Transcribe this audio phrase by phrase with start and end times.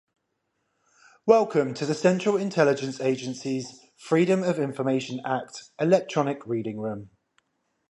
[1.27, 7.11] Welcome to the Central Intelligence Agency's Freedom of Information Act Electronic Reading Room.